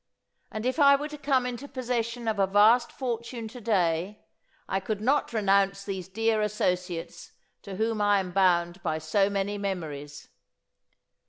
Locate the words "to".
1.09-1.17, 3.49-3.61, 7.61-7.75